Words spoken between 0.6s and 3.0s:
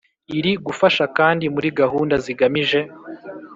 gufasha kandi muri gahunda zigamije